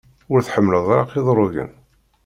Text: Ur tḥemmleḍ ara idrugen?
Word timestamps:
Ur 0.31 0.39
tḥemmleḍ 0.41 0.87
ara 0.99 1.13
idrugen? 1.19 1.71